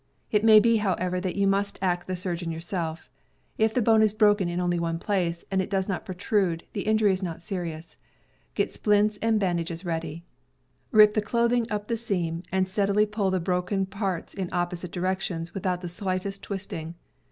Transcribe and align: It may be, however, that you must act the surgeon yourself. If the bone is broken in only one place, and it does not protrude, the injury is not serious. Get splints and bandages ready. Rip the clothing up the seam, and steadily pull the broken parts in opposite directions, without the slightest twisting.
It 0.31 0.43
may 0.43 0.59
be, 0.59 0.77
however, 0.77 1.21
that 1.21 1.35
you 1.35 1.45
must 1.45 1.77
act 1.79 2.07
the 2.07 2.15
surgeon 2.15 2.49
yourself. 2.51 3.07
If 3.59 3.71
the 3.71 3.83
bone 3.83 4.01
is 4.01 4.15
broken 4.15 4.49
in 4.49 4.59
only 4.59 4.79
one 4.79 4.97
place, 4.97 5.45
and 5.51 5.61
it 5.61 5.69
does 5.69 5.87
not 5.87 6.07
protrude, 6.07 6.63
the 6.73 6.87
injury 6.87 7.13
is 7.13 7.21
not 7.21 7.43
serious. 7.43 7.97
Get 8.55 8.71
splints 8.71 9.19
and 9.21 9.39
bandages 9.39 9.85
ready. 9.85 10.25
Rip 10.89 11.13
the 11.13 11.21
clothing 11.21 11.67
up 11.69 11.87
the 11.87 11.97
seam, 11.97 12.41
and 12.51 12.67
steadily 12.67 13.05
pull 13.05 13.29
the 13.29 13.39
broken 13.39 13.85
parts 13.85 14.33
in 14.33 14.49
opposite 14.51 14.91
directions, 14.91 15.53
without 15.53 15.81
the 15.81 15.87
slightest 15.87 16.41
twisting. 16.41 16.95